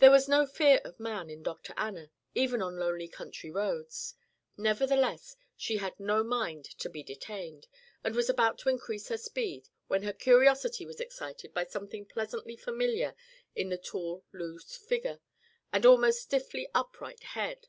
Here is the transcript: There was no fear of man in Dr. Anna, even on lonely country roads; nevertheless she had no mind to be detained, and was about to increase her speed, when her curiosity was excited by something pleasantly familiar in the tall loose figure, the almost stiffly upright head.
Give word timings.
There 0.00 0.10
was 0.10 0.26
no 0.28 0.44
fear 0.44 0.80
of 0.84 0.98
man 0.98 1.30
in 1.30 1.44
Dr. 1.44 1.72
Anna, 1.76 2.10
even 2.34 2.60
on 2.60 2.78
lonely 2.80 3.06
country 3.06 3.48
roads; 3.48 4.14
nevertheless 4.56 5.36
she 5.56 5.76
had 5.76 6.00
no 6.00 6.24
mind 6.24 6.64
to 6.80 6.90
be 6.90 7.04
detained, 7.04 7.68
and 8.02 8.16
was 8.16 8.28
about 8.28 8.58
to 8.58 8.70
increase 8.70 9.06
her 9.06 9.16
speed, 9.16 9.68
when 9.86 10.02
her 10.02 10.12
curiosity 10.12 10.84
was 10.84 10.98
excited 10.98 11.54
by 11.54 11.62
something 11.64 12.06
pleasantly 12.06 12.56
familiar 12.56 13.14
in 13.54 13.68
the 13.68 13.78
tall 13.78 14.24
loose 14.32 14.76
figure, 14.76 15.20
the 15.72 15.86
almost 15.88 16.22
stiffly 16.22 16.66
upright 16.74 17.22
head. 17.22 17.68